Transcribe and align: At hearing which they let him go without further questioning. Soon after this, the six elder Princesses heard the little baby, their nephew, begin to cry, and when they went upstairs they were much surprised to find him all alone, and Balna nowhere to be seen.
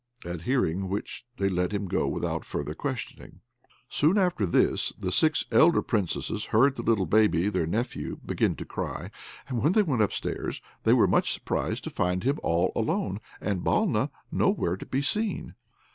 At 0.25 0.41
hearing 0.49 0.89
which 0.89 1.27
they 1.37 1.47
let 1.47 1.71
him 1.71 1.85
go 1.87 2.07
without 2.07 2.43
further 2.43 2.73
questioning. 2.73 3.41
Soon 3.87 4.17
after 4.17 4.47
this, 4.47 4.91
the 4.97 5.11
six 5.11 5.45
elder 5.51 5.83
Princesses 5.83 6.45
heard 6.45 6.75
the 6.75 6.81
little 6.81 7.05
baby, 7.05 7.49
their 7.49 7.67
nephew, 7.67 8.17
begin 8.25 8.55
to 8.55 8.65
cry, 8.65 9.11
and 9.47 9.61
when 9.61 9.73
they 9.73 9.83
went 9.83 10.01
upstairs 10.01 10.59
they 10.85 10.93
were 10.93 11.05
much 11.05 11.31
surprised 11.31 11.83
to 11.83 11.91
find 11.91 12.23
him 12.23 12.39
all 12.41 12.71
alone, 12.75 13.19
and 13.39 13.61
Balna 13.61 14.09
nowhere 14.31 14.75
to 14.75 14.87
be 14.87 15.03
seen. 15.03 15.53